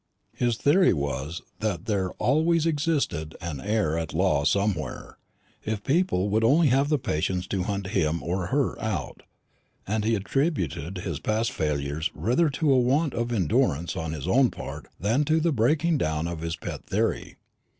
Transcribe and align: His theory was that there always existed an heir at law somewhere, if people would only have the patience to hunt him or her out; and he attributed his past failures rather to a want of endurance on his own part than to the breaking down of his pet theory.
His 0.33 0.57
theory 0.57 0.93
was 0.93 1.43
that 1.59 1.85
there 1.85 2.09
always 2.13 2.65
existed 2.65 3.35
an 3.39 3.59
heir 3.61 3.99
at 3.99 4.15
law 4.15 4.43
somewhere, 4.45 5.19
if 5.63 5.83
people 5.83 6.27
would 6.29 6.43
only 6.43 6.69
have 6.69 6.89
the 6.89 6.97
patience 6.97 7.45
to 7.49 7.61
hunt 7.61 7.85
him 7.85 8.23
or 8.23 8.47
her 8.47 8.81
out; 8.83 9.21
and 9.85 10.03
he 10.03 10.15
attributed 10.15 10.97
his 10.97 11.19
past 11.19 11.51
failures 11.51 12.09
rather 12.15 12.49
to 12.49 12.73
a 12.73 12.79
want 12.79 13.13
of 13.13 13.31
endurance 13.31 13.95
on 13.95 14.13
his 14.13 14.27
own 14.27 14.49
part 14.49 14.87
than 14.99 15.23
to 15.25 15.39
the 15.39 15.51
breaking 15.53 15.99
down 15.99 16.27
of 16.27 16.39
his 16.41 16.55
pet 16.55 16.83
theory. 16.87 17.35